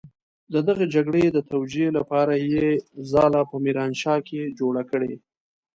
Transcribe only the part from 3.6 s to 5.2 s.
ميرانشاه کې جوړه کړې.